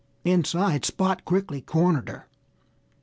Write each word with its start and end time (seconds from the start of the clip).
Inside 0.23 0.83
Spot 0.83 1.23
quickly 1.25 1.61
cornered 1.61 2.09
her. 2.09 2.27